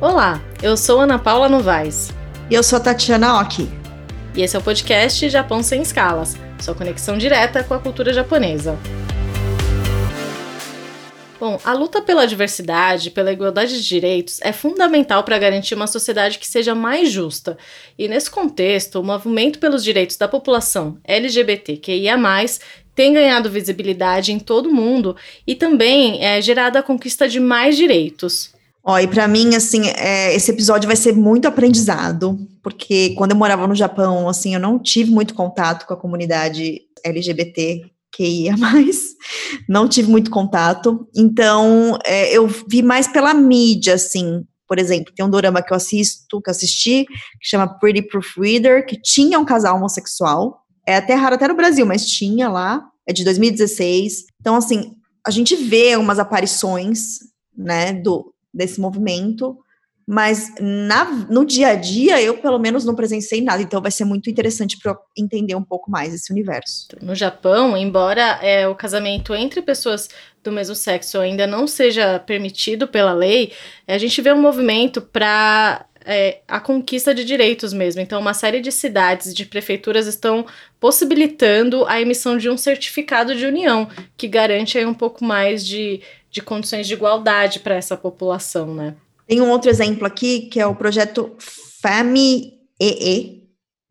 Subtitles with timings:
[0.00, 2.10] Olá, eu sou Ana Paula Novaes.
[2.48, 3.68] E eu sou a Tatiana Oki.
[4.36, 8.78] E esse é o podcast Japão Sem Escalas, sua conexão direta com a cultura japonesa.
[11.40, 16.38] Bom, a luta pela diversidade, pela igualdade de direitos é fundamental para garantir uma sociedade
[16.38, 17.58] que seja mais justa.
[17.98, 22.16] E nesse contexto, o movimento pelos direitos da população LGBTQIA,
[22.94, 27.76] tem ganhado visibilidade em todo o mundo e também é gerada a conquista de mais
[27.76, 28.56] direitos.
[28.88, 33.36] Ó, e para mim, assim, é, esse episódio vai ser muito aprendizado, porque quando eu
[33.36, 38.56] morava no Japão, assim, eu não tive muito contato com a comunidade LGBT que ia
[38.56, 39.08] mais,
[39.68, 45.22] não tive muito contato, então é, eu vi mais pela mídia, assim, por exemplo, tem
[45.22, 49.44] um dorama que eu assisto, que eu assisti, que chama Pretty Proofreader, que tinha um
[49.44, 54.54] casal homossexual, é até raro até no Brasil, mas tinha lá, é de 2016, então
[54.54, 54.94] assim,
[55.26, 57.18] a gente vê umas aparições,
[57.54, 59.56] né, do, desse movimento,
[60.06, 64.04] mas na, no dia a dia eu pelo menos não presenciei nada, então vai ser
[64.04, 66.88] muito interessante para entender um pouco mais esse universo.
[67.02, 70.08] No Japão, embora é, o casamento entre pessoas
[70.42, 73.52] do mesmo sexo ainda não seja permitido pela lei,
[73.86, 78.00] a gente vê um movimento para é, a conquista de direitos mesmo.
[78.00, 80.46] Então, uma série de cidades, de prefeituras estão
[80.80, 83.86] possibilitando a emissão de um certificado de união,
[84.16, 86.00] que garante aí um pouco mais de
[86.30, 88.94] de condições de igualdade para essa população, né?
[89.26, 91.36] Tem um outro exemplo aqui, que é o projeto
[91.82, 93.46] FAMI-EE,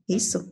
[0.10, 0.52] isso,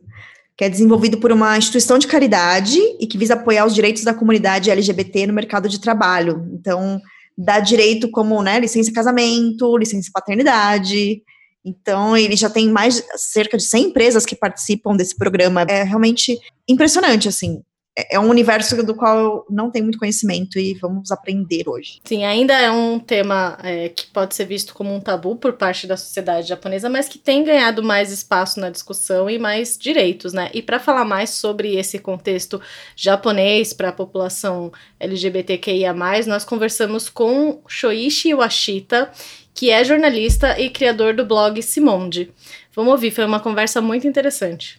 [0.56, 4.14] que é desenvolvido por uma instituição de caridade e que visa apoiar os direitos da
[4.14, 6.48] comunidade LGBT no mercado de trabalho.
[6.52, 7.00] Então,
[7.36, 11.22] dá direito como, né, licença casamento, licença paternidade.
[11.64, 15.62] Então, ele já tem mais cerca de 100 empresas que participam desse programa.
[15.62, 17.60] É realmente impressionante, assim.
[17.96, 22.00] É, é um universo do qual eu não tenho muito conhecimento e vamos aprender hoje.
[22.04, 25.86] Sim, ainda é um tema é, que pode ser visto como um tabu por parte
[25.86, 30.50] da sociedade japonesa, mas que tem ganhado mais espaço na discussão e mais direitos, né?
[30.52, 32.60] E para falar mais sobre esse contexto
[32.94, 35.94] japonês para a população LGBTQIA,
[36.26, 39.10] nós conversamos com Shoichi Washita,
[39.54, 42.30] que é jornalista e criador do blog Simonde.
[42.74, 44.78] Vamos ouvir, foi uma conversa muito interessante.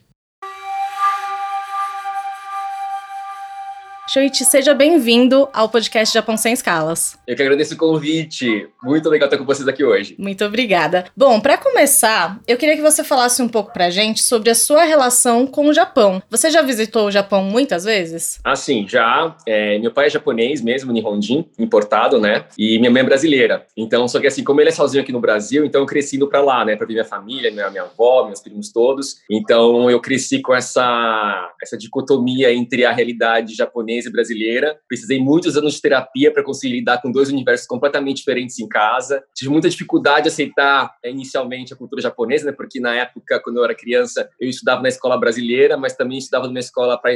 [4.09, 7.17] Shoichi, seja bem-vindo ao podcast Japão Sem Escalas.
[7.27, 8.69] Eu que agradeço o convite.
[8.81, 10.15] Muito legal estar com vocês aqui hoje.
[10.17, 11.07] Muito obrigada.
[11.15, 14.85] Bom, para começar, eu queria que você falasse um pouco pra gente sobre a sua
[14.85, 16.23] relação com o Japão.
[16.29, 18.39] Você já visitou o Japão muitas vezes?
[18.45, 19.35] Ah, sim, já.
[19.45, 22.45] É, meu pai é japonês mesmo, Nihonjin, importado, né?
[22.57, 23.67] E minha mãe é brasileira.
[23.75, 26.29] Então, só que assim, como ele é sozinho aqui no Brasil, então eu cresci indo
[26.29, 26.77] pra lá, né?
[26.77, 29.17] Pra ver minha família, minha, minha avó, meus primos todos.
[29.29, 34.77] Então, eu cresci com essa, essa dicotomia entre a realidade japonesa brasileira.
[34.87, 39.23] Precisei muitos anos de terapia para conseguir lidar com dois universos completamente diferentes em casa.
[39.35, 42.51] Tive muita dificuldade de aceitar é, inicialmente a cultura japonesa, né?
[42.51, 46.47] Porque na época, quando eu era criança, eu estudava na escola brasileira, mas também estudava
[46.47, 47.13] numa escola para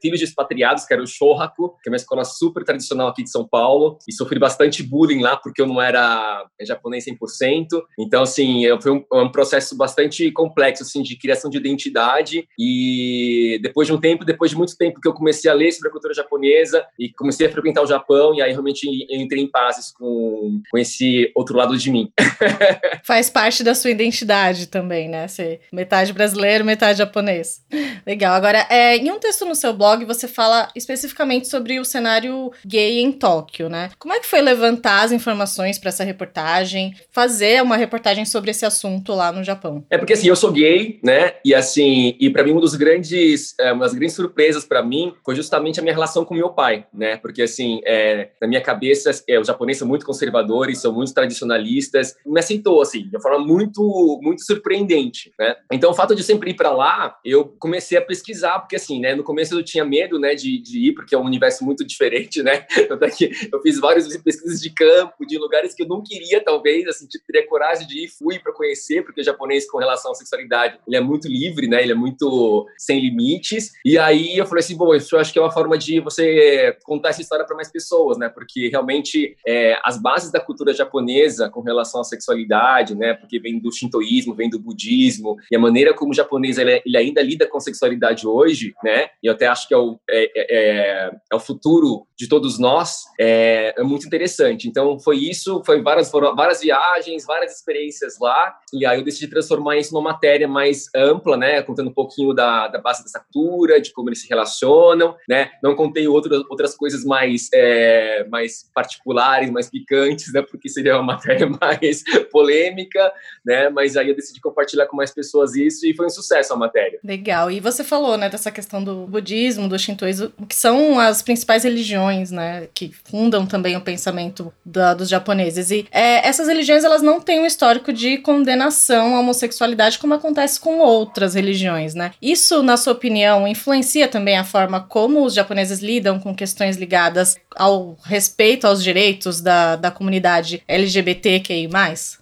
[0.00, 3.30] filhos de expatriados, que era o Shohaku, que é uma escola super tradicional aqui de
[3.30, 3.98] São Paulo.
[4.08, 7.66] E sofri bastante bullying lá, porque eu não era é, japonês 100%.
[7.98, 12.46] Então, assim, foi um, um processo bastante complexo, assim, de criação de identidade.
[12.58, 15.88] E depois de um tempo, depois de muito tempo que eu comecei a ler sobre
[15.88, 19.50] a cultura japonesa, japonesa e comecei a frequentar o Japão e aí realmente entrei em
[19.50, 22.10] pazes com, com esse outro lado de mim.
[23.04, 25.28] Faz parte da sua identidade também, né?
[25.28, 27.62] Ser metade brasileiro, metade japonês.
[28.06, 28.34] Legal.
[28.34, 33.00] Agora, é, em um texto no seu blog, você fala especificamente sobre o cenário gay
[33.00, 33.90] em Tóquio, né?
[33.98, 38.64] Como é que foi levantar as informações para essa reportagem, fazer uma reportagem sobre esse
[38.64, 39.84] assunto lá no Japão?
[39.90, 41.34] É porque assim, eu sou gay, né?
[41.44, 45.12] E assim, e para mim um dos grandes, é, uma das grandes surpresas para mim
[45.24, 47.16] foi justamente a minha relação relação com meu pai, né?
[47.16, 52.14] Porque, assim, é, na minha cabeça, é, os japoneses são muito conservadores, são muito tradicionalistas.
[52.24, 55.56] Me aceitou, assim, de uma forma muito, muito surpreendente, né?
[55.72, 59.00] Então, o fato de eu sempre ir para lá, eu comecei a pesquisar, porque, assim,
[59.00, 59.14] né?
[59.14, 62.42] No começo eu tinha medo, né, de, de ir, porque é um universo muito diferente,
[62.42, 62.66] né?
[62.90, 66.86] Até que eu fiz várias pesquisas de campo, de lugares que eu não queria, talvez,
[66.86, 70.14] assim, tipo, teria coragem de ir, fui para conhecer, porque o japonês, com relação à
[70.14, 71.82] sexualidade, ele é muito livre, né?
[71.82, 73.72] Ele é muito sem limites.
[73.84, 76.76] E aí eu falei assim, bom, isso eu acho que é uma forma de você
[76.84, 78.28] contar essa história para mais pessoas, né?
[78.28, 83.14] Porque realmente é, as bases da cultura japonesa com relação à sexualidade, né?
[83.14, 86.96] Porque vem do shintoísmo, vem do budismo e a maneira como o japonês ele, ele
[86.96, 89.08] ainda lida com sexualidade hoje, né?
[89.22, 92.58] E eu até acho que é o, é, é, é, é o futuro de todos
[92.58, 94.68] nós é, é, muito interessante.
[94.68, 99.28] Então foi isso, foi várias foram várias viagens, várias experiências lá e aí eu decidi
[99.28, 101.62] transformar isso numa matéria mais ampla, né?
[101.62, 105.50] Contando um pouquinho da, da base dessa cultura, de como eles se relacionam, né?
[105.62, 110.42] Não contei outras outras coisas mais, é, mais particulares, mais picantes, né?
[110.42, 113.12] Porque seria uma matéria mais polêmica,
[113.44, 113.68] né?
[113.68, 116.98] Mas aí eu decidi compartilhar com mais pessoas isso e foi um sucesso a matéria.
[117.04, 117.50] Legal.
[117.50, 122.30] E você falou, né, dessa questão do budismo, do shintoísmo, que são as principais religiões,
[122.30, 125.70] né, que fundam também o pensamento da, dos japoneses.
[125.70, 130.58] E é, essas religiões, elas não têm um histórico de condenação à homossexualidade como acontece
[130.58, 132.12] com outras religiões, né?
[132.20, 137.36] Isso, na sua opinião, influencia também a forma como os japoneses lidam com questões ligadas
[137.54, 141.68] ao respeito aos direitos da, da comunidade LGBTQI+.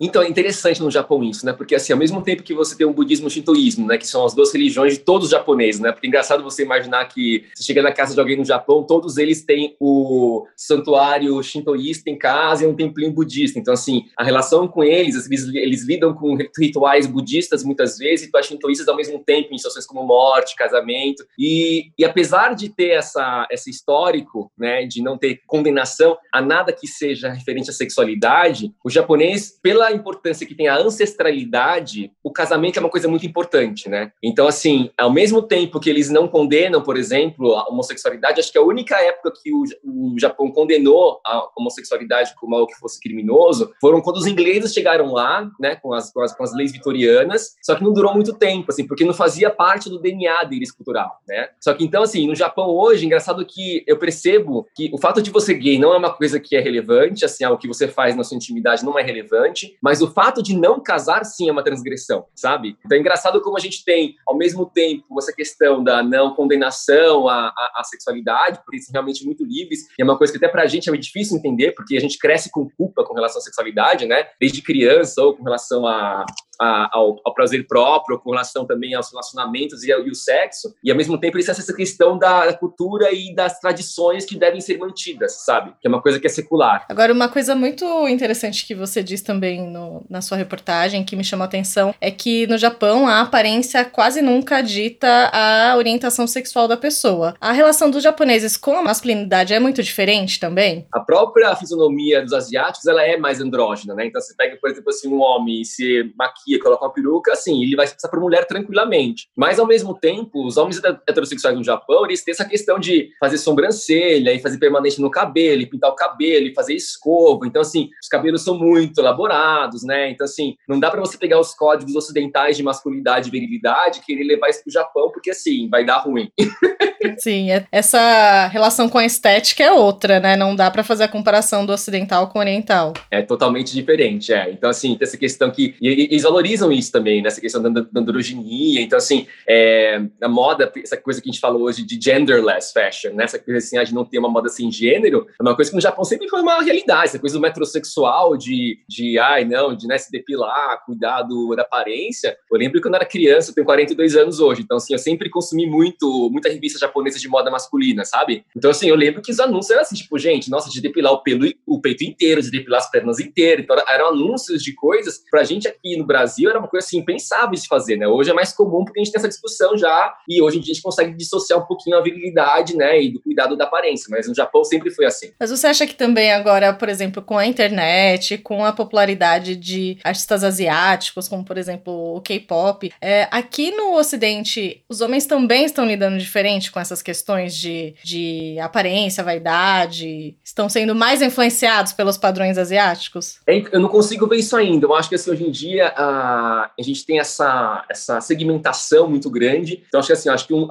[0.01, 1.53] Então, é interessante no Japão isso, né?
[1.53, 3.97] Porque, assim, ao mesmo tempo que você tem o budismo e o shintoísmo, né?
[3.97, 5.93] Que são as duas religiões de todos os japoneses, né?
[5.93, 9.17] Porque é engraçado você imaginar que você chega na casa de alguém no Japão, todos
[9.17, 13.59] eles têm o santuário shintoísta em casa e um templinho budista.
[13.59, 18.25] Então, assim, a relação com eles, eles, eles lidam com rituais budistas muitas vezes, e
[18.27, 21.25] rituais shintoístas ao mesmo tempo, em situações como morte, casamento.
[21.39, 24.85] E, e apesar de ter essa, esse histórico, né?
[24.87, 30.47] De não ter condenação a nada que seja referente à sexualidade, o japonês, pela importância
[30.47, 34.13] que tem a ancestralidade, o casamento é uma coisa muito importante, né?
[34.23, 38.59] Então, assim, ao mesmo tempo que eles não condenam, por exemplo, a homossexualidade, acho que
[38.59, 43.73] a única época que o, o Japão condenou a homossexualidade como algo que fosse criminoso
[43.81, 47.55] foram quando os ingleses chegaram lá, né, com as, com as, com as leis vitorianas,
[47.63, 51.21] só que não durou muito tempo, assim, porque não fazia parte do DNA deles cultural,
[51.29, 51.49] né?
[51.61, 55.31] Só que então, assim, no Japão hoje, engraçado que eu percebo que o fato de
[55.31, 58.25] você gay não é uma coisa que é relevante, assim, algo que você faz na
[58.25, 62.27] sua intimidade não é relevante, mas o fato de não casar, sim, é uma transgressão,
[62.35, 62.77] sabe?
[62.85, 67.29] Então é engraçado como a gente tem, ao mesmo tempo, essa questão da não condenação
[67.29, 70.39] à, à, à sexualidade, porque eles são realmente muito livres, e é uma coisa que
[70.39, 73.39] até pra gente é muito difícil entender, porque a gente cresce com culpa com relação
[73.39, 74.27] à sexualidade, né?
[74.41, 76.25] Desde criança, ou com relação a,
[76.61, 80.75] a, ao, ao, prazer próprio, com relação também aos relacionamentos e, ao, e o sexo,
[80.83, 84.79] e ao mesmo tempo é essa questão da cultura e das tradições que devem ser
[84.79, 85.73] mantidas, sabe?
[85.81, 86.87] Que é uma coisa que é secular.
[86.89, 91.25] Agora, uma coisa muito interessante que você diz também no, na sua reportagem, que me
[91.25, 96.69] chamou a atenção, é que no Japão a aparência quase nunca dita a orientação sexual
[96.69, 97.35] da pessoa.
[97.41, 100.87] A relação dos japoneses com a masculinidade é muito diferente também?
[100.93, 104.07] A própria fisionomia dos asiáticos, ela é mais andrógena, né?
[104.07, 107.33] Então, você pega, por exemplo, assim, um homem e se maquia maquia, coloca uma peruca,
[107.33, 109.29] assim, ele vai se passar por mulher tranquilamente.
[109.37, 113.39] Mas, ao mesmo tempo, os homens heterossexuais no Japão, eles têm essa questão de fazer
[113.39, 117.47] sobrancelha e fazer permanente no cabelo, e pintar o cabelo, e fazer escova.
[117.47, 120.11] Então, assim, os cabelos são muito elaborados, né?
[120.11, 124.03] Então, assim, não dá para você pegar os códigos ocidentais de masculinidade e virilidade e
[124.03, 126.31] querer levar isso pro Japão, porque, assim, vai dar ruim.
[127.19, 130.37] Sim, é, essa relação com a estética é outra, né?
[130.37, 132.93] Não dá para fazer a comparação do ocidental com o oriental.
[133.11, 134.51] É totalmente diferente, é.
[134.51, 135.75] Então, assim, tem essa questão que.
[135.81, 137.43] Eles valorizam isso também, nessa né?
[137.43, 138.81] questão da, da androginia.
[138.81, 143.15] Então, assim, é, a moda, essa coisa que a gente falou hoje de genderless fashion,
[143.15, 143.25] né?
[143.25, 145.83] Essa coisa assim, de não ter uma moda sem gênero, é uma coisa que no
[145.83, 147.11] Japão sempre foi uma realidade.
[147.11, 151.63] Essa coisa do metrosexual, de, de ai, não, de né, se depilar, cuidar do, da
[151.63, 152.37] aparência.
[152.51, 155.29] Eu lembro que quando era criança, eu tenho 42 anos hoje, então, assim, eu sempre
[155.29, 158.45] consumi muito, muita revista japonesa de moda masculina, sabe?
[158.57, 161.23] Então, assim, eu lembro que os anúncios eram assim, tipo, gente, nossa, de depilar o
[161.23, 163.65] pelo, o peito inteiro, de depilar as pernas inteiras.
[163.65, 167.51] Então, eram anúncios de coisas, pra gente aqui no Brasil, era uma coisa assim, impensável
[167.51, 168.07] de fazer, né?
[168.07, 170.73] Hoje é mais comum porque a gente tem essa discussão já, e hoje em dia
[170.73, 174.29] a gente consegue dissociar um pouquinho a virilidade, né, e do cuidado da aparência, mas
[174.29, 175.31] no Japão sempre foi assim.
[175.39, 179.99] Mas você acha que também agora, por exemplo, com a internet, com a popularidade de
[180.05, 185.87] artistas asiáticos, como por exemplo o K-pop, é, aqui no Ocidente, os homens também estão
[185.87, 192.59] lidando diferente com essas questões de, de aparência, vaidade, estão sendo mais influenciados pelos padrões
[192.59, 193.41] asiáticos?
[193.47, 194.87] É, eu não consigo ver isso ainda.
[194.87, 199.31] Eu acho que assim, hoje em dia a, a gente tem essa, essa segmentação muito
[199.31, 199.83] grande.
[199.87, 200.67] Então, acho que assim, acho que um,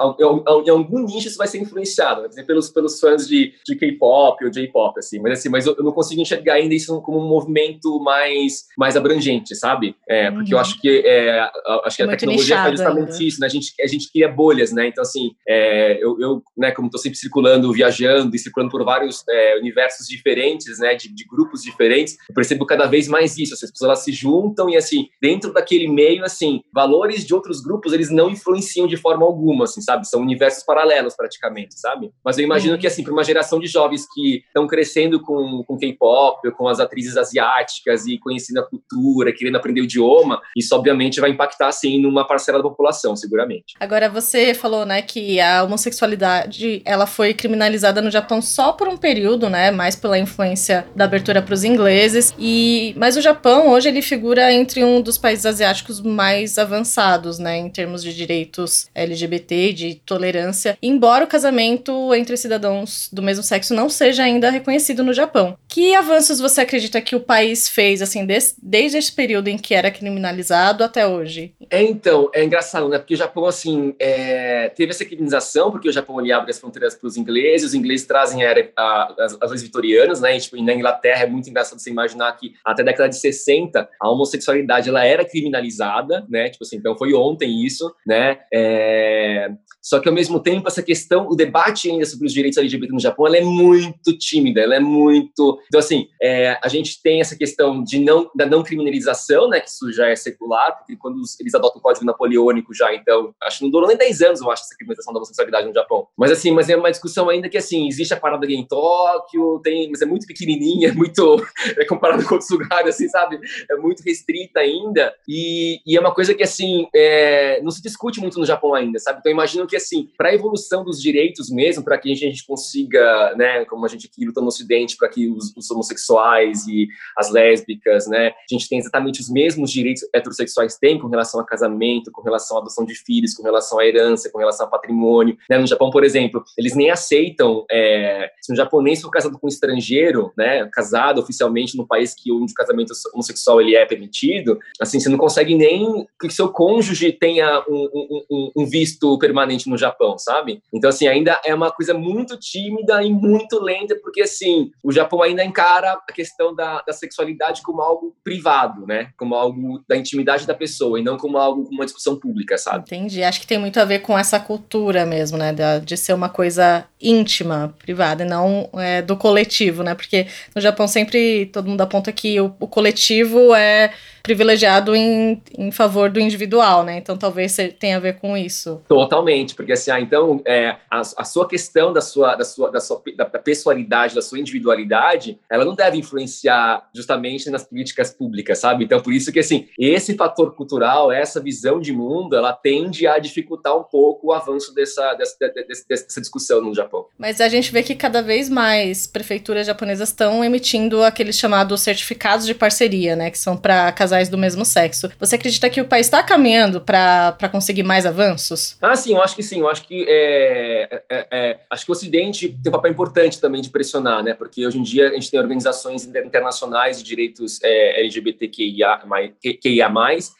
[0.65, 2.43] em algum nicho isso vai ser influenciado, né?
[2.43, 5.19] pelos, pelos fãs de, de K-pop ou J-pop, assim.
[5.19, 8.95] Mas assim, mas eu, eu, não consigo enxergar ainda isso como um movimento mais, mais
[8.95, 9.95] abrangente, sabe?
[10.07, 10.57] É, porque uhum.
[10.57, 11.49] eu acho que é,
[11.85, 13.23] acho que a tecnologia faz justamente ainda.
[13.23, 13.47] isso, né?
[13.47, 14.87] A gente, a gente cria bolhas, né?
[14.87, 19.23] Então, assim, é, eu, eu, né, como estou sempre circulando, viajando e circulando por vários
[19.29, 23.53] é, universos diferentes, né, de, de, grupos diferentes, eu percebo cada vez mais isso.
[23.53, 27.61] Assim, as pessoas elas se juntam e, assim, dentro daquele meio, assim, valores de outros
[27.61, 30.07] grupos, eles não influenciam de forma alguma, assim, sabe?
[30.07, 32.11] São universos paralelos, praticamente, sabe?
[32.23, 32.79] Mas eu imagino uhum.
[32.79, 36.79] que, assim, para uma geração de jovens que estão crescendo com, com K-pop, com as
[36.79, 41.99] atrizes asiáticas e conhecendo a cultura, querendo aprender o idioma, isso, obviamente, vai impactar, assim,
[41.99, 43.75] numa parcela da população, seguramente.
[43.79, 48.87] Agora, você falou, né, que a homossexualidade sexualidade ela foi criminalizada no Japão só por
[48.87, 49.71] um período, né?
[49.71, 52.33] Mais pela influência da abertura para os ingleses.
[52.39, 57.57] E mas o Japão hoje ele figura entre um dos países asiáticos mais avançados, né,
[57.57, 63.73] em termos de direitos LGBT, de tolerância, embora o casamento entre cidadãos do mesmo sexo
[63.73, 65.57] não seja ainda reconhecido no Japão.
[65.67, 69.73] Que avanços você acredita que o país fez, assim, des, desde esse período em que
[69.73, 71.53] era criminalizado até hoje?
[71.69, 75.93] É, então, é engraçado, né, porque o Japão, assim, é, teve essa criminalização, porque o
[75.93, 79.49] Japão ali abre as fronteiras para os ingleses, os ingleses trazem a, a, as, as
[79.51, 82.85] leis vitorianas, né, e, tipo, na Inglaterra é muito engraçado você imaginar que até a
[82.85, 86.49] década de 60 a homossexualidade ela era criminalizada, né?
[86.49, 88.39] Tipo assim, então foi ontem isso, né?
[88.53, 89.49] É...
[89.81, 92.99] Só que ao mesmo tempo essa questão, o debate ainda sobre os direitos LGBT no
[92.99, 95.59] Japão, ela é muito tímida, ela é muito.
[95.67, 99.59] Então assim, é, a gente tem essa questão de não da não criminalização, né?
[99.59, 103.59] Que isso já é secular, porque quando eles adotam o Código Napoleônico já, então acho
[103.59, 106.07] que não durou nem 10 anos, eu acho essa criminalização da homossexualidade no Japão.
[106.17, 109.59] Mas assim, mas é uma discussão ainda que assim existe a parada gay em Tóquio,
[109.63, 111.41] tem, mas é muito pequenininha, é muito
[111.77, 113.39] é comparado com outros lugares, assim, sabe?
[113.69, 115.13] É muito restrita ainda.
[115.27, 118.99] E, e é uma coisa que, assim, é, não se discute muito no Japão ainda,
[118.99, 119.19] sabe?
[119.19, 123.33] Então, imagino que, assim, para a evolução dos direitos mesmo, para que a gente consiga,
[123.35, 127.31] né, como a gente aqui luta no Ocidente, para que os, os, homossexuais e as
[127.31, 132.11] lésbicas, né, a gente tem exatamente os mesmos direitos heterossexuais têm com relação a casamento,
[132.11, 135.37] com relação à adoção de filhos, com relação à herança, com relação ao patrimônio.
[135.49, 135.57] Né?
[135.57, 139.49] No Japão, por exemplo, eles nem aceitam, é, se um japonês for casado com um
[139.49, 144.99] estrangeiro, né, casado oficialmente no país que onde o casamento homossexual ele é permitido, assim,
[144.99, 150.17] você não consegue nem que seu cônjuge tenha um, um, um, visto permanente no Japão,
[150.17, 150.61] sabe?
[150.73, 155.21] Então, assim, ainda é uma coisa muito tímida e muito lenta, porque, assim, o Japão
[155.21, 159.09] ainda encara a questão da, da sexualidade como algo privado, né?
[159.17, 162.83] Como algo da intimidade da pessoa e não como algo, como uma discussão pública, sabe?
[162.85, 163.23] Entendi.
[163.23, 165.53] Acho que tem muito a ver com essa cultura mesmo, né?
[165.53, 169.95] De, de ser uma coisa íntima, privada, e não é, do coletivo, né?
[169.95, 173.91] Porque no Japão sempre todo mundo aponta que o, o coletivo é
[174.21, 176.97] privilegiado em, em favor do individual, né?
[176.97, 178.81] Então talvez tenha a ver com isso.
[178.87, 182.79] Totalmente, porque assim, ah, então é, a, a sua questão da sua, da sua, da
[182.79, 188.59] sua da, da pessoalidade, da sua individualidade, ela não deve influenciar justamente nas políticas públicas,
[188.59, 188.85] sabe?
[188.85, 193.19] Então por isso que assim, esse fator cultural, essa visão de mundo, ela tende a
[193.19, 197.05] dificultar um pouco o avanço dessa, dessa, dessa, dessa discussão no Japão.
[197.17, 202.45] Mas a gente vê que cada vez mais prefeituras japonesas estão emitindo aqueles chamados certificados
[202.45, 203.29] de parceria, né?
[203.29, 205.09] Que são para casais do mesmo sexo.
[205.19, 208.77] Você acredita que o país está caminhando para conseguir mais avanços?
[208.81, 209.59] Ah, sim, eu acho que sim.
[209.59, 213.61] Eu acho que é, é, é, acho que o Ocidente tem um papel importante também
[213.61, 214.33] de pressionar, né?
[214.33, 219.01] Porque hoje em dia a gente tem organizações internacionais de direitos é, LGBTQIA+,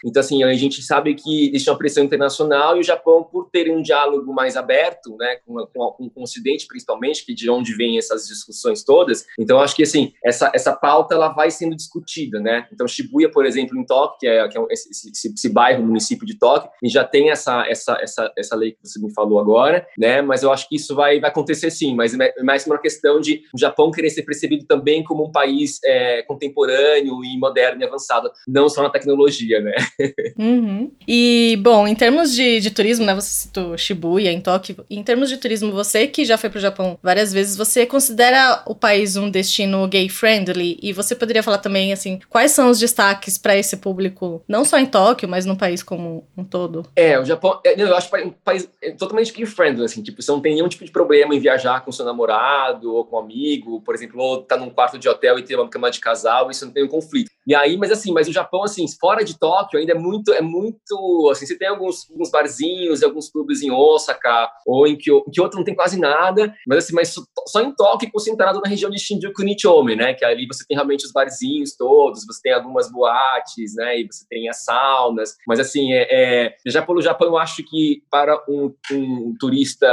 [0.06, 3.70] então assim a gente sabe que existe uma pressão internacional e o Japão, por ter
[3.72, 7.98] um diálogo mais aberto, né, com, com, com o Ocidente principalmente, que de onde vêm
[7.98, 12.68] essas discussões todas, então acho que assim essa essa pauta ela vai sendo discutida, né?
[12.72, 16.26] Então Shibuya, por exemplo, em Tóquio, que é, que é esse, esse, esse, bairro, município
[16.26, 19.86] de Tóquio, e já tem essa, essa, essa, essa lei que você me falou agora,
[19.98, 20.22] né?
[20.22, 23.44] Mas eu acho que isso vai, vai acontecer sim, mas é mais uma questão de
[23.54, 28.32] o Japão querer ser percebido também como um país é, contemporâneo e moderno e avançado,
[28.48, 29.76] não só na tecnologia, né?
[30.38, 30.92] Uhum.
[31.08, 33.14] E, bom, em termos de, de turismo, né?
[33.14, 34.84] Você citou Shibuya, em Tóquio.
[34.90, 38.64] Em termos de turismo, você que já foi para o Japão várias vezes, você considera
[38.66, 40.80] o país um destino gay-friendly?
[40.82, 44.78] E você poderia falar também, assim, quais são os destaques para esse público, não só
[44.78, 46.86] em Tóquio, mas no país como um todo?
[46.96, 50.42] É, o Japão, é, eu acho um país é totalmente kid-friendly, assim, tipo, você não
[50.42, 53.94] tem nenhum tipo de problema em viajar com seu namorado ou com um amigo, por
[53.94, 56.74] exemplo, ou tá num quarto de hotel e ter uma cama de casal, isso não
[56.74, 57.30] tem um conflito.
[57.48, 60.42] E aí, mas assim, mas o Japão, assim, fora de Tóquio, ainda é muito, é
[60.42, 65.32] muito, assim, você tem alguns, alguns barzinhos alguns clubes em Osaka, ou em Kyoto, em
[65.32, 67.14] Kyoto não tem quase nada, mas assim, mas
[67.48, 71.06] só em Tóquio concentrado na região de Shinjuku Nichome, né, que ali você tem realmente
[71.06, 75.94] os barzinhos todos, você tem algumas boates, né, e você tem as saunas, mas assim,
[75.94, 79.88] é, é já pelo Japão, eu acho que para um, um turista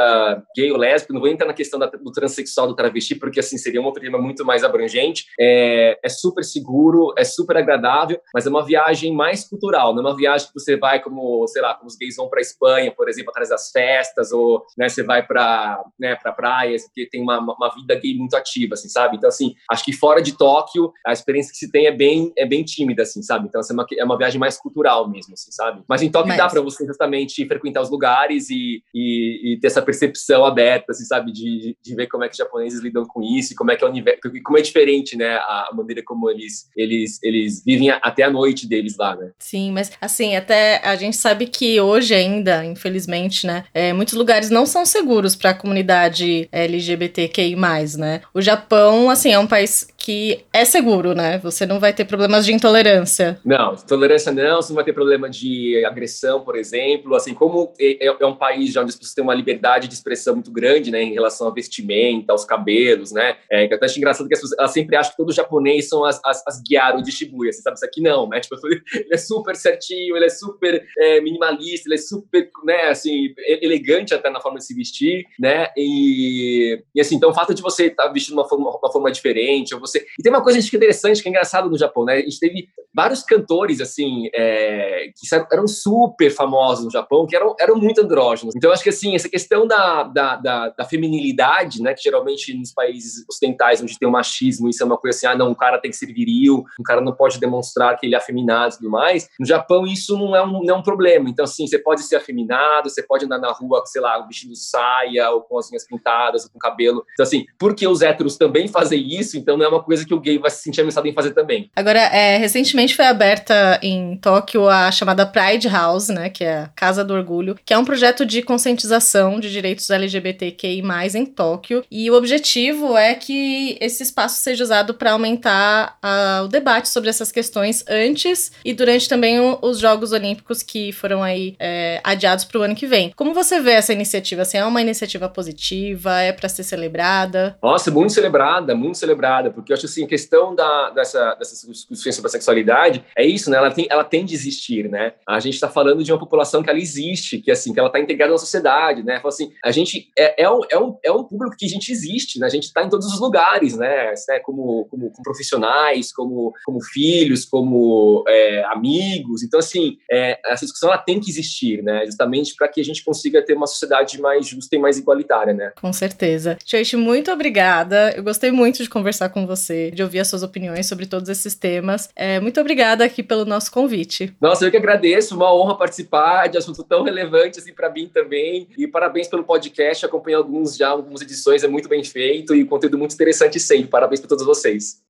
[0.57, 3.59] gay ou lésbico, não vou entrar na questão da, do transexual, do travesti, porque assim,
[3.59, 8.47] seria um outro tema muito mais abrangente, é, é super seguro, é super agradável, mas
[8.47, 11.75] é uma viagem mais cultural, não é uma viagem que você vai como, sei lá,
[11.75, 15.25] como os gays vão para Espanha, por exemplo, atrás das festas, ou né, você vai
[15.25, 19.16] para né, para praias, porque tem uma, uma vida gay muito ativa, assim, sabe?
[19.16, 22.47] Então, assim, acho que fora de Tóquio, a experiência que se tem é bem, é
[22.47, 23.47] bem tímida, assim, sabe?
[23.49, 25.83] Então, assim, é, uma, é uma viagem mais cultural mesmo, assim, sabe?
[25.88, 26.38] Mas em Tóquio mas...
[26.38, 31.04] dá para você justamente frequentar os lugares e, e, e, ter essa percepção aberta, assim,
[31.04, 31.33] sabe?
[31.33, 33.85] De, de ver como é que os japoneses lidam com isso, e como é que
[33.85, 35.37] é o universo, como é diferente, né?
[35.37, 39.30] A maneira como eles, eles eles vivem até a noite deles lá, né?
[39.38, 44.50] Sim, mas assim, até a gente sabe que hoje ainda, infelizmente, né, é, muitos lugares
[44.50, 47.56] não são seguros para a comunidade LGBTQI+,
[47.97, 48.20] né?
[48.35, 51.37] O Japão, assim, é um país que é seguro, né?
[51.37, 53.38] Você não vai ter problemas de intolerância.
[53.45, 57.15] Não, intolerância não, você não vai ter problema de agressão, por exemplo.
[57.15, 60.33] Assim, como é, é, é um país onde as pessoas têm uma liberdade de expressão
[60.33, 63.37] muito grande, né, em relação à vestimenta, aos cabelos, né?
[63.50, 66.19] É, eu até acho engraçado que as pessoas sempre acham que todo japonês são as,
[66.25, 67.77] as, as guiaro de Shibuya, você sabe?
[67.77, 68.41] Isso aqui não, né?
[68.41, 73.35] Tipo, ele é super certinho, ele é super é, minimalista, ele é super, né, assim,
[73.47, 75.69] elegante até na forma de se vestir, né?
[75.77, 79.12] E, e assim, então o fato de você estar tá vestindo uma forma, uma forma
[79.12, 79.98] diferente, ou você.
[80.19, 82.14] E tem uma coisa que é interessante, que é engraçado no Japão, né?
[82.14, 87.55] A gente teve vários cantores, assim, é, que eram super famosos no Japão, que eram,
[87.61, 88.57] eram muito andrógenos.
[88.57, 91.95] Então, acho que, assim, essa questão da, da, da, da feminilidade, né?
[91.95, 95.37] Que geralmente nos países ocidentais, onde tem o machismo, isso é uma coisa assim, ah,
[95.37, 98.19] não, um cara tem que ser viril, um cara não pode demonstrar que ele é
[98.19, 99.28] afeminado e tudo mais.
[99.38, 101.28] No Japão, isso não é um, não é um problema.
[101.28, 105.31] Então, assim, você pode ser afeminado, você pode andar na rua, sei lá, vestindo saia,
[105.31, 107.05] ou com as unhas pintadas, ou com cabelo.
[107.12, 110.21] Então, assim, porque os héteros também fazem isso, então não é uma coisa que o
[110.21, 111.71] gay vai se sentir ameaçado em fazer também.
[111.75, 116.68] Agora, é, recentemente foi aberta em Tóquio a chamada Pride House, né, que é a
[116.68, 120.83] Casa do Orgulho, que é um projeto de conscientização de direitos LGBTQI+,
[121.14, 126.49] em Tóquio, e o objetivo é que esse espaço seja usado para aumentar uh, o
[126.49, 131.57] debate sobre essas questões antes e durante também o, os Jogos Olímpicos que foram aí
[131.59, 133.12] é, adiados para o ano que vem.
[133.16, 134.42] Como você vê essa iniciativa?
[134.42, 136.21] Assim, é uma iniciativa positiva?
[136.21, 137.57] É para ser celebrada?
[137.62, 142.29] Nossa, muito celebrada, muito celebrada, porque eu acho assim, a questão da, dessa, discussões sobre
[142.29, 143.59] a sexualidade é isso, né?
[143.59, 145.15] Ela tem, ela tem de existir, né?
[145.27, 148.01] A gente está falando de uma população que ela existe, que assim, que ela está
[148.01, 149.17] integrada na sociedade, né?
[149.17, 151.91] Fala assim, a gente é, é, um, é, um, é um público que a gente
[151.91, 152.47] existe, né?
[152.47, 154.13] A gente está em todos os lugares, né?
[154.29, 154.39] né?
[154.41, 159.43] Como, como, como, profissionais, como, como filhos, como é, amigos.
[159.43, 162.05] Então, assim, é, essa discussão ela tem que existir, né?
[162.07, 165.73] Justamente para que a gente consiga ter uma sociedade mais justa e mais igualitária, né?
[165.81, 166.57] Com certeza.
[166.65, 168.13] Gente, muito obrigada.
[168.17, 171.55] Eu gostei muito de conversar com você, de ouvir as suas opiniões sobre todos esses
[171.55, 172.09] temas.
[172.15, 174.35] É, muito obrigada aqui pelo nosso convite.
[174.41, 175.35] Nossa, eu que agradeço.
[175.35, 178.69] Uma honra participar de assunto tão relevante assim para mim também.
[178.77, 180.05] E parabéns pelo podcast.
[180.07, 181.65] Acompanhei alguns já, algumas edições.
[181.65, 183.88] É muito bem feito e conteúdo muito interessante sempre.
[183.88, 185.03] Parabéns para todos vocês.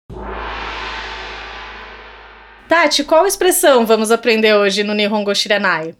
[2.68, 5.94] Tati, qual expressão vamos aprender hoje no Nihongo Shiranai?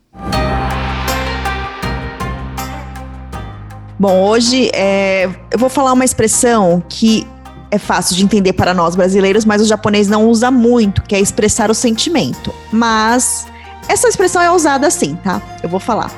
[3.99, 7.27] Bom, hoje é, eu vou falar uma expressão que
[7.71, 11.21] é fácil de entender para nós brasileiros, mas o japonês não usa muito, que é
[11.21, 12.55] expressar o sentimento.
[12.73, 13.47] Mas
[13.89, 15.41] essa expressão é usada assim, tá?
[15.63, 16.11] Eu vou falar.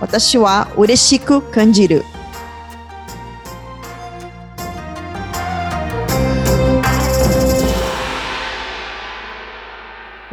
[0.00, 2.04] Watashi wa ureshiku kanjiru.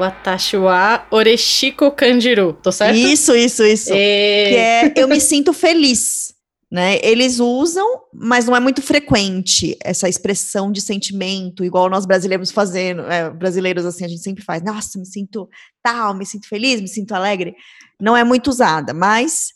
[0.02, 2.54] Watashi wa Oreshiko Kanjiru.
[2.54, 2.97] Tô certo?
[2.97, 3.93] Isso, isso, isso.
[3.93, 4.50] E...
[4.50, 6.34] Que é eu me sinto feliz.
[6.72, 7.00] Né?
[7.04, 13.02] Eles usam, mas não é muito frequente essa expressão de sentimento, igual nós brasileiros fazendo,
[13.02, 15.50] é, brasileiros assim, a gente sempre faz, nossa, me sinto
[15.84, 17.54] tal, me sinto feliz, me sinto alegre.
[18.00, 19.50] Não é muito usada, mas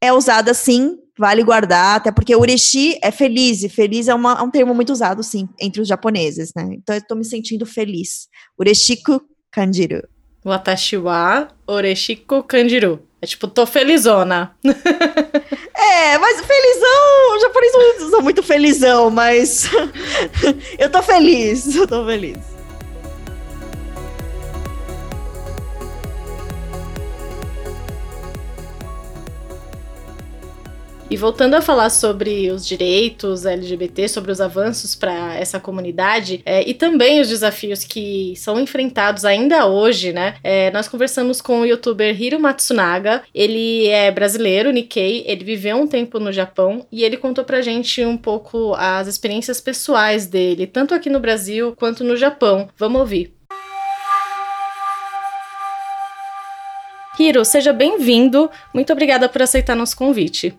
[0.00, 4.42] é usada sim, vale guardar, até porque ureshi é feliz, e feliz é, uma, é
[4.42, 6.66] um termo muito usado, sim, entre os japoneses, né?
[6.72, 8.28] Então eu tô me sentindo feliz.
[8.58, 10.02] Ureshiku kanjiru.
[10.44, 13.07] Watashi wa oreshiku kanjiru.
[13.20, 14.54] É tipo, tô felizona.
[14.64, 17.72] é, mas felizão, o japonês
[18.10, 19.68] não muito felizão, mas
[20.78, 22.57] eu tô feliz, eu tô feliz.
[31.10, 36.68] E voltando a falar sobre os direitos LGBT, sobre os avanços para essa comunidade é,
[36.68, 40.34] e também os desafios que são enfrentados ainda hoje, né?
[40.44, 43.22] É, nós conversamos com o youtuber Hiro Matsunaga.
[43.34, 45.24] Ele é brasileiro, Nikkei.
[45.26, 49.62] Ele viveu um tempo no Japão e ele contou pra gente um pouco as experiências
[49.62, 52.68] pessoais dele, tanto aqui no Brasil quanto no Japão.
[52.76, 53.32] Vamos ouvir.
[57.18, 58.50] Hiro, seja bem-vindo.
[58.74, 60.54] Muito obrigada por aceitar nosso convite.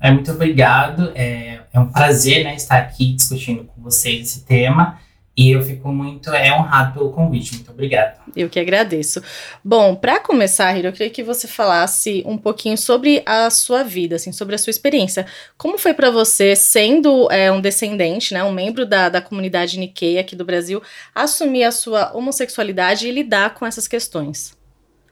[0.00, 1.12] É, muito obrigado.
[1.14, 4.98] É, é um prazer né, estar aqui discutindo com vocês esse tema.
[5.38, 7.54] E eu fico muito é, honrado pelo convite.
[7.54, 8.18] Muito obrigado.
[8.34, 9.22] Eu que agradeço.
[9.62, 14.16] Bom, para começar, Hiro, eu queria que você falasse um pouquinho sobre a sua vida,
[14.16, 15.26] assim, sobre a sua experiência.
[15.56, 20.18] Como foi para você, sendo é, um descendente, né, um membro da, da comunidade Nikkei
[20.18, 20.82] aqui do Brasil,
[21.14, 24.57] assumir a sua homossexualidade e lidar com essas questões?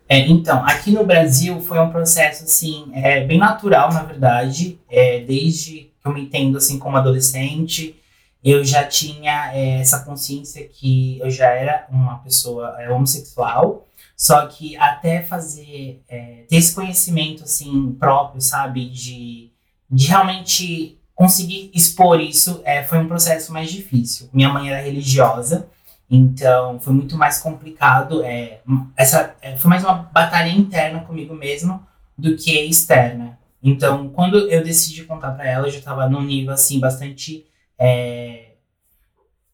[0.08, 4.78] É, então, aqui no Brasil foi um processo, assim, é, bem natural, na verdade.
[4.88, 8.00] É, desde que eu me entendo, assim, como adolescente,
[8.42, 13.86] eu já tinha é, essa consciência que eu já era uma pessoa é, homossexual.
[14.16, 18.88] Só que até fazer, é, ter esse conhecimento, assim, próprio, sabe?
[18.88, 19.50] De,
[19.90, 24.28] de realmente conseguir expor isso foi um processo mais difícil.
[24.32, 25.68] Minha mãe era religiosa,
[26.10, 28.22] então foi muito mais complicado.
[28.24, 28.60] É,
[28.96, 31.84] essa é, foi mais uma batalha interna comigo mesmo
[32.16, 33.38] do que externa.
[33.62, 37.44] Então, quando eu decidi contar para ela, eu já estava num nível assim bastante,
[37.78, 38.52] é,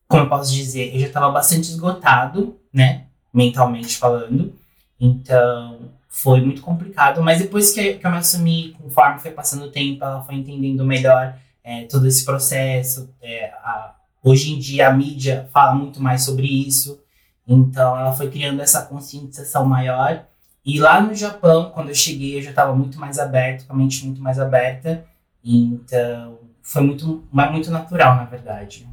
[0.06, 4.54] como eu posso dizer, eu já estava bastante esgotado, né, mentalmente falando.
[5.00, 7.22] Então, foi muito complicado.
[7.22, 10.84] Mas depois que, que eu me assumi, conforme foi passando o tempo, ela foi entendendo
[10.84, 11.34] melhor
[11.64, 13.08] é, todo esse processo.
[13.22, 17.02] É, a, hoje em dia a mídia fala muito mais sobre isso,
[17.46, 20.26] então ela foi criando essa conscientização maior.
[20.64, 23.76] E lá no Japão, quando eu cheguei, eu já estava muito mais aberto, com a
[23.76, 25.04] mente muito mais aberta.
[25.44, 28.86] Então foi muito, muito natural, na verdade.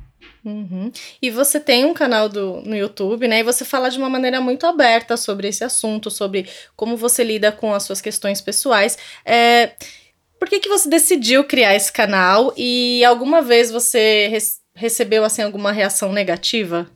[0.44, 0.92] Uhum.
[1.22, 3.40] E você tem um canal do, no YouTube, né?
[3.40, 7.52] E você fala de uma maneira muito aberta sobre esse assunto, sobre como você lida
[7.52, 8.98] com as suas questões pessoais.
[9.24, 9.74] É,
[10.40, 14.28] por que, que você decidiu criar esse canal e alguma vez você
[14.80, 16.88] recebeu assim alguma reação negativa?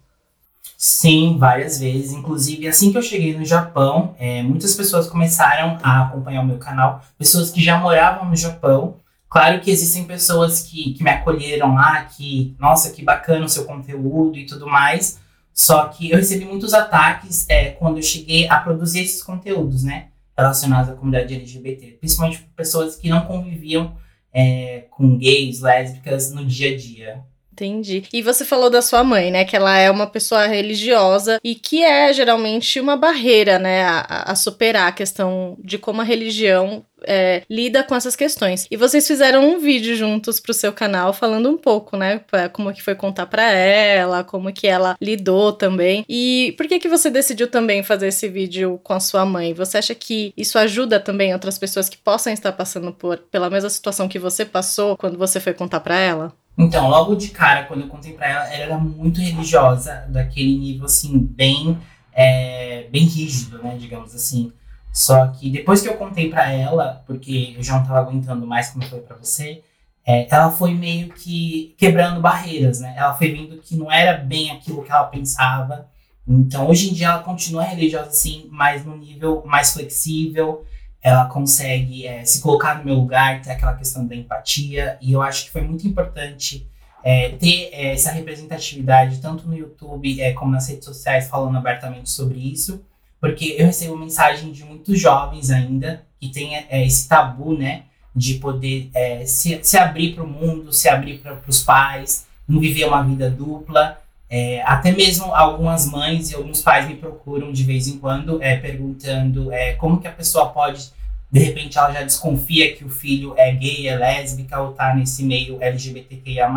[0.77, 2.13] Sim, várias vezes.
[2.13, 6.57] Inclusive, assim que eu cheguei no Japão, é, muitas pessoas começaram a acompanhar o meu
[6.57, 8.95] canal, pessoas que já moravam no Japão.
[9.29, 13.65] Claro que existem pessoas que, que me acolheram lá, que, nossa, que bacana o seu
[13.65, 15.19] conteúdo e tudo mais.
[15.53, 20.07] Só que eu recebi muitos ataques é, quando eu cheguei a produzir esses conteúdos, né?
[20.37, 23.95] relacionados à comunidade LGBT, principalmente pessoas que não conviviam
[24.33, 27.23] é, com gays, lésbicas no dia a dia.
[27.53, 28.03] Entendi.
[28.11, 29.45] E você falou da sua mãe, né?
[29.45, 33.83] Que ela é uma pessoa religiosa e que é geralmente uma barreira, né?
[33.83, 38.65] A, a superar a questão de como a religião é, lida com essas questões.
[38.71, 42.21] E vocês fizeram um vídeo juntos pro seu canal falando um pouco, né?
[42.51, 46.03] Como que foi contar para ela, como que ela lidou também.
[46.09, 49.53] E por que que você decidiu também fazer esse vídeo com a sua mãe?
[49.53, 53.69] Você acha que isso ajuda também outras pessoas que possam estar passando por pela mesma
[53.69, 56.33] situação que você passou quando você foi contar para ela?
[56.57, 60.85] Então, logo de cara, quando eu contei pra ela, ela era muito religiosa, daquele nível,
[60.85, 61.77] assim, bem,
[62.13, 64.53] é, bem rígido, né, digamos assim.
[64.91, 68.69] Só que depois que eu contei para ela, porque eu já não tava aguentando mais,
[68.69, 69.63] como eu falei pra você,
[70.05, 72.93] é, ela foi meio que quebrando barreiras, né?
[72.95, 75.87] Ela foi vendo que não era bem aquilo que ela pensava.
[76.27, 80.65] Então, hoje em dia, ela continua religiosa, assim, mas num nível mais flexível
[81.03, 85.21] ela consegue é, se colocar no meu lugar, ter aquela questão da empatia, e eu
[85.21, 86.65] acho que foi muito importante
[87.03, 92.39] é, ter é, essa representatividade, tanto no YouTube como nas redes sociais, falando abertamente sobre
[92.39, 92.81] isso,
[93.19, 97.83] porque eu recebo mensagem de muitos jovens ainda que tem esse tabu, né,
[98.15, 98.89] de poder
[99.25, 103.29] se, se abrir para o mundo, se abrir para os pais, não viver uma vida
[103.29, 103.97] dupla.
[104.35, 108.57] É, até mesmo algumas mães e alguns pais me procuram de vez em quando é,
[108.57, 110.91] perguntando é, como que a pessoa pode,
[111.31, 115.23] de repente ela já desconfia que o filho é gay, é lésbica ou tá nesse
[115.23, 116.49] meio LGBTQIA+,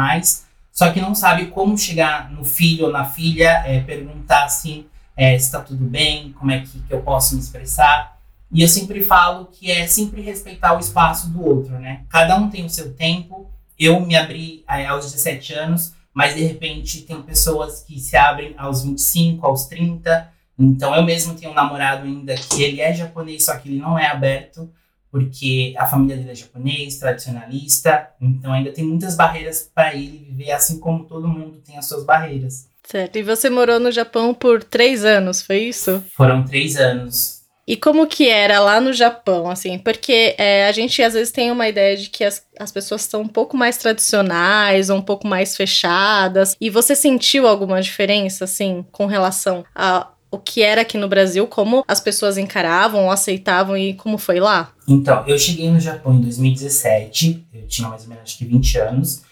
[0.73, 5.39] só que não sabe como chegar no filho ou na filha, é, perguntar assim, é,
[5.39, 8.19] se tá tudo bem, como é que, que eu posso me expressar.
[8.51, 12.05] E eu sempre falo que é sempre respeitar o espaço do outro, né?
[12.09, 13.51] Cada um tem o seu tempo.
[13.79, 18.55] Eu me abri é, aos 17 anos, mas de repente tem pessoas que se abrem
[18.57, 20.33] aos 25, aos 30.
[20.59, 23.99] Então eu mesmo tenho um namorado ainda que ele é japonês, só que ele não
[23.99, 24.73] é aberto,
[25.11, 28.09] porque a família dele é japonês, tradicionalista.
[28.19, 32.03] Então ainda tem muitas barreiras para ele viver, assim como todo mundo tem as suas
[32.03, 32.67] barreiras.
[32.83, 33.17] Certo.
[33.19, 36.03] E você morou no Japão por três anos, foi isso?
[36.15, 37.36] Foram três anos.
[37.67, 39.77] E como que era lá no Japão, assim?
[39.79, 43.23] Porque é, a gente às vezes tem uma ideia de que as, as pessoas são
[43.23, 46.57] um pouco mais tradicionais, ou um pouco mais fechadas.
[46.61, 51.47] E você sentiu alguma diferença, assim, com relação a o que era aqui no Brasil,
[51.47, 54.73] como as pessoas encaravam, aceitavam e como foi lá?
[54.87, 58.79] Então, eu cheguei no Japão em 2017, eu tinha mais ou menos acho que 20
[58.79, 59.23] anos,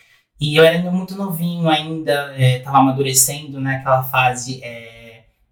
[0.41, 4.94] e eu era muito novinho ainda, estava é, amadurecendo naquela né, fase é,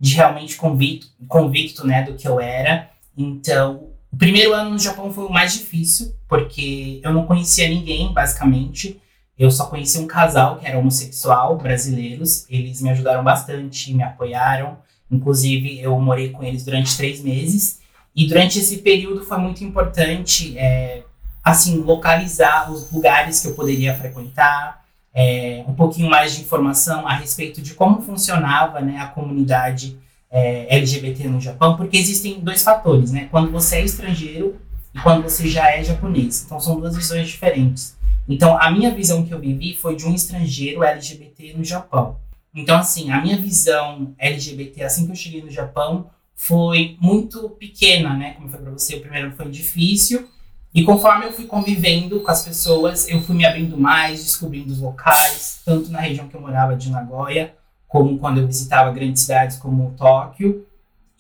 [0.03, 2.91] de realmente convicto, convicto né, do que eu era.
[3.17, 8.13] Então, o primeiro ano no Japão foi o mais difícil, porque eu não conhecia ninguém,
[8.13, 9.01] basicamente.
[9.39, 12.45] Eu só conhecia um casal que era homossexual, brasileiros.
[12.51, 14.77] Eles me ajudaram bastante, me apoiaram.
[15.09, 17.81] Inclusive, eu morei com eles durante três meses.
[18.15, 21.05] E durante esse período foi muito importante, é,
[21.45, 24.82] assim, localizar os lugares que eu poderia frequentar,
[25.15, 29.99] é, um pouquinho mais de informação a respeito de como funcionava né, a comunidade
[30.31, 33.29] é, LGBT no Japão, porque existem dois fatores, né?
[33.31, 34.57] Quando você é estrangeiro
[34.95, 36.43] e quando você já é japonês.
[36.45, 37.99] Então são duas visões diferentes.
[38.27, 42.17] Então a minha visão que eu vivi foi de um estrangeiro LGBT no Japão.
[42.55, 48.17] Então assim, a minha visão LGBT assim que eu cheguei no Japão foi muito pequena,
[48.17, 48.33] né?
[48.33, 50.27] Como foi para você, o primeiro foi difícil
[50.75, 54.81] E conforme eu fui convivendo com as pessoas, eu fui me abrindo mais, descobrindo os
[54.81, 57.55] locais, tanto na região que eu morava de Nagoya,
[57.87, 60.67] como quando eu visitava grandes cidades como Tóquio.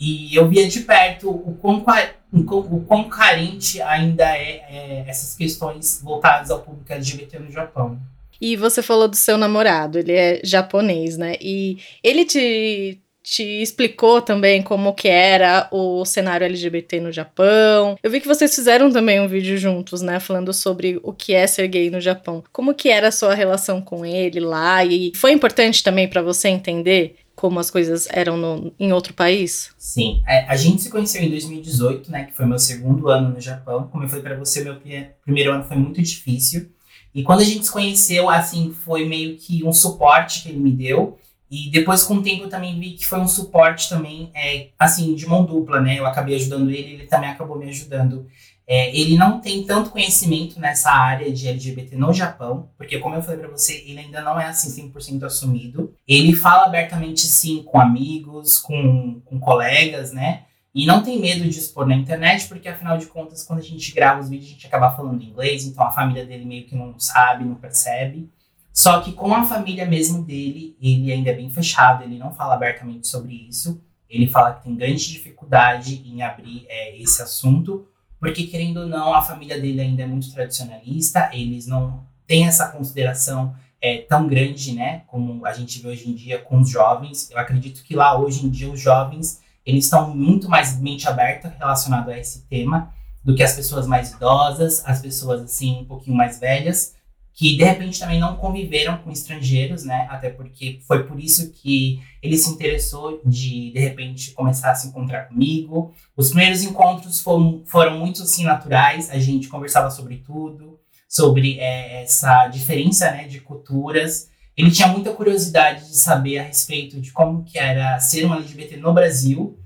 [0.00, 1.84] E eu via de perto o quão,
[2.32, 7.98] o quão carente ainda é, é essas questões voltadas ao público LGBT no Japão.
[8.40, 11.36] E você falou do seu namorado, ele é japonês, né?
[11.40, 17.96] E ele te te explicou também como que era o cenário LGBT no Japão.
[18.02, 21.46] Eu vi que vocês fizeram também um vídeo juntos, né, falando sobre o que é
[21.46, 22.42] ser gay no Japão.
[22.52, 26.48] Como que era a sua relação com ele lá e foi importante também para você
[26.48, 29.70] entender como as coisas eram no, em outro país?
[29.78, 33.40] Sim, é, a gente se conheceu em 2018, né, que foi meu segundo ano no
[33.40, 33.88] Japão.
[33.90, 34.76] Como eu falei para você, meu
[35.22, 36.68] primeiro ano foi muito difícil.
[37.14, 40.72] E quando a gente se conheceu, assim, foi meio que um suporte que ele me
[40.72, 41.18] deu
[41.52, 45.14] e depois, com o tempo, eu também vi que foi um suporte também, é, assim,
[45.14, 45.98] de mão dupla, né?
[45.98, 48.26] Eu acabei ajudando ele, ele também acabou me ajudando.
[48.66, 53.22] É, ele não tem tanto conhecimento nessa área de LGBT no Japão, porque, como eu
[53.22, 55.94] falei para você, ele ainda não é, assim, 100% assumido.
[56.08, 60.44] Ele fala abertamente, sim, com amigos, com, com colegas, né?
[60.74, 63.92] E não tem medo de expor na internet, porque, afinal de contas, quando a gente
[63.92, 66.98] grava os vídeos, a gente acaba falando inglês, então a família dele meio que não
[66.98, 68.30] sabe, não percebe.
[68.72, 72.54] Só que com a família mesmo dele, ele ainda é bem fechado, ele não fala
[72.54, 73.82] abertamente sobre isso.
[74.08, 77.87] Ele fala que tem grande dificuldade em abrir é, esse assunto,
[78.18, 82.68] porque querendo ou não, a família dele ainda é muito tradicionalista, eles não têm essa
[82.68, 87.30] consideração é, tão grande, né, como a gente vê hoje em dia com os jovens.
[87.30, 91.54] Eu acredito que lá hoje em dia os jovens eles estão muito mais mente aberta
[91.58, 92.92] relacionado a esse tema
[93.24, 96.94] do que as pessoas mais idosas, as pessoas assim um pouquinho mais velhas
[97.34, 100.06] que de repente também não conviveram com estrangeiros, né?
[100.10, 104.88] Até porque foi por isso que ele se interessou de de repente começar a se
[104.88, 105.94] encontrar comigo.
[106.16, 112.02] Os primeiros encontros foram, foram muito assim naturais, a gente conversava sobre tudo, sobre é,
[112.02, 114.28] essa diferença, né, de culturas.
[114.54, 118.76] Ele tinha muita curiosidade de saber a respeito de como que era ser um LGBT
[118.76, 119.58] no Brasil.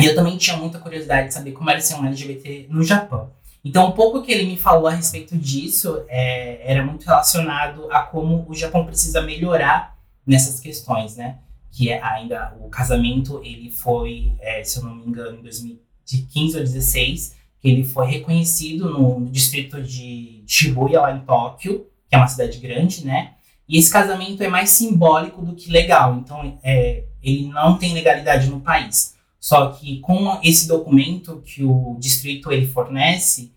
[0.00, 3.30] E eu também tinha muita curiosidade de saber como era ser um LGBT no Japão.
[3.66, 8.00] Então, um pouco que ele me falou a respeito disso é, era muito relacionado a
[8.00, 11.38] como o Japão precisa melhorar nessas questões, né?
[11.72, 16.58] Que é ainda o casamento, ele foi, é, se eu não me engano, em 2015
[16.58, 22.14] ou 2016, que ele foi reconhecido no, no distrito de Shibuya, lá em Tóquio, que
[22.14, 23.32] é uma cidade grande, né?
[23.68, 26.14] E esse casamento é mais simbólico do que legal.
[26.14, 29.16] Então, é, ele não tem legalidade no país.
[29.40, 33.55] Só que com esse documento que o distrito ele fornece,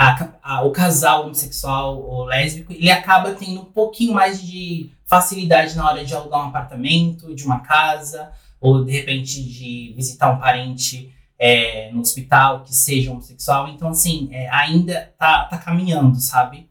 [0.00, 5.76] a, a, o casal homossexual ou lésbico, ele acaba tendo um pouquinho mais de facilidade
[5.76, 10.38] na hora de alugar um apartamento, de uma casa, ou de repente de visitar um
[10.38, 13.68] parente é, no hospital que seja homossexual.
[13.68, 16.66] Então, assim, é, ainda tá, tá caminhando, sabe?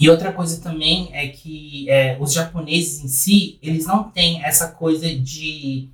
[0.00, 4.68] E outra coisa também é que é, os japoneses em si, eles não têm essa
[4.68, 5.90] coisa de.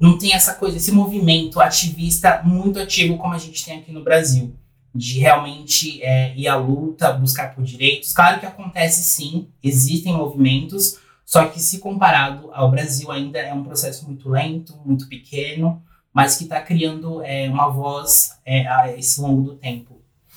[0.00, 4.02] Não tem essa coisa, esse movimento ativista muito ativo como a gente tem aqui no
[4.02, 4.52] Brasil
[4.94, 8.12] de realmente é, ir à luta, buscar por direitos.
[8.12, 13.64] Claro que acontece sim, existem movimentos, só que se comparado ao Brasil ainda é um
[13.64, 19.20] processo muito lento, muito pequeno, mas que está criando é, uma voz é, a esse
[19.20, 19.91] longo do tempo.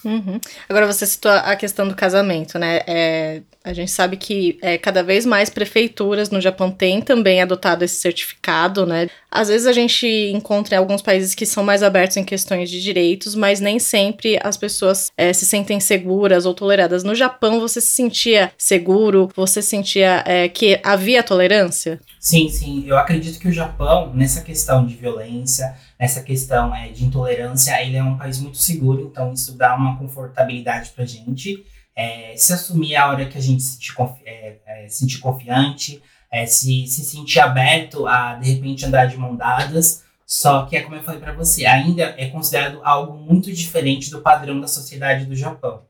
[0.05, 0.39] Uhum.
[0.69, 2.81] Agora você citou a questão do casamento, né?
[2.85, 7.83] É, a gente sabe que é, cada vez mais prefeituras no Japão têm também adotado
[7.83, 9.09] esse certificado, né?
[9.31, 12.79] Às vezes a gente encontra em alguns países que são mais abertos em questões de
[12.79, 17.03] direitos, mas nem sempre as pessoas é, se sentem seguras ou toleradas.
[17.03, 19.29] No Japão, você se sentia seguro?
[19.35, 21.99] Você sentia é, que havia tolerância?
[22.25, 22.83] Sim, sim.
[22.87, 27.97] Eu acredito que o Japão, nessa questão de violência, nessa questão é, de intolerância, ele
[27.97, 31.63] é um país muito seguro, então isso dá uma confortabilidade pra gente.
[31.95, 36.01] É, se assumir a hora que a gente se sentir, confi é, é, sentir confiante,
[36.31, 40.03] é, se, se sentir aberto a, de repente, andar de mão dadas.
[40.25, 44.21] Só que, é como eu falei para você, ainda é considerado algo muito diferente do
[44.21, 45.83] padrão da sociedade do Japão.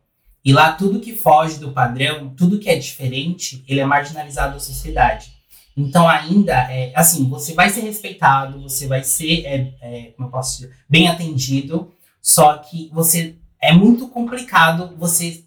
[0.43, 4.59] E lá, tudo que foge do padrão, tudo que é diferente, ele é marginalizado da
[4.59, 5.34] sociedade.
[5.77, 10.31] Então, ainda, é, assim, você vai ser respeitado, você vai ser, é, é, como eu
[10.31, 15.45] posso dizer, bem atendido, só que você é muito complicado você estar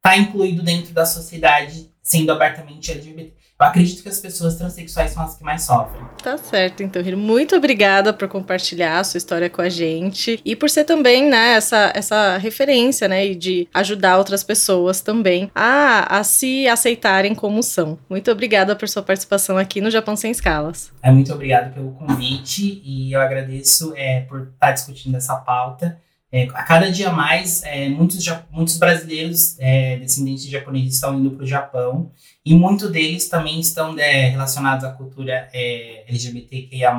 [0.00, 3.34] tá incluído dentro da sociedade sendo abertamente LGBT.
[3.60, 6.00] Eu acredito que as pessoas transexuais são as que mais sofrem.
[6.22, 7.18] Tá certo, então, Hiro.
[7.18, 11.54] Muito obrigada por compartilhar a sua história com a gente e por ser também, né,
[11.54, 17.60] essa, essa referência, né, e de ajudar outras pessoas também a, a se aceitarem como
[17.60, 17.98] são.
[18.08, 20.92] Muito obrigada por sua participação aqui no Japão Sem Escalas.
[21.02, 25.98] É, muito obrigado pelo convite e eu agradeço é, por estar discutindo essa pauta
[26.30, 31.30] é, a cada dia mais, é, muitos, muitos brasileiros é, descendentes de japoneses estão indo
[31.30, 32.12] para o Japão
[32.44, 36.94] e muitos deles também estão é, relacionados à cultura é, LGBTQIA+.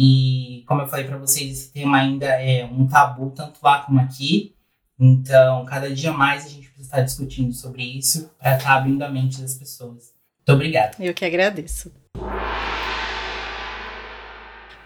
[0.00, 4.00] E, como eu falei para vocês, esse tema ainda é um tabu, tanto lá como
[4.00, 4.54] aqui.
[4.96, 9.08] Então, cada dia mais a gente precisa estar discutindo sobre isso para estar abrindo a
[9.08, 10.12] mente das pessoas.
[10.38, 10.96] Muito obrigado.
[11.00, 11.92] Eu que agradeço.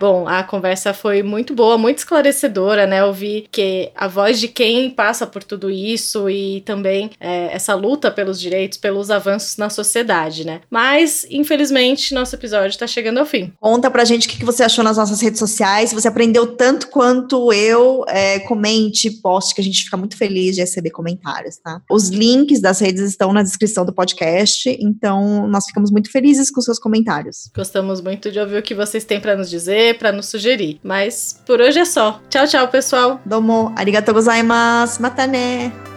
[0.02, 3.04] Bom, a conversa foi muito boa, muito esclarecedora, né?
[3.04, 8.10] Ouvir que a voz de quem passa por tudo isso e também é, essa luta
[8.10, 10.60] pelos direitos, pelos avanços na sociedade, né?
[10.68, 13.52] Mas, infelizmente, nosso episódio está chegando ao fim.
[13.60, 16.88] Conta pra gente o que você achou nas nossas redes sociais, se você aprendeu tanto
[16.88, 21.80] quanto eu, é, comente, poste, que a gente fica muito feliz de receber comentários, tá?
[21.88, 26.60] Os links das redes estão na descrição do podcast, então nós ficamos muito felizes com
[26.60, 27.48] seus comentários.
[27.54, 30.80] Gostamos muito de ouvir o que vocês têm para nos dizer para nos sugerir.
[30.82, 32.20] Mas por hoje é só.
[32.28, 33.20] Tchau, tchau, pessoal.
[33.24, 35.91] Domo, arigatou gozaimasu, matane.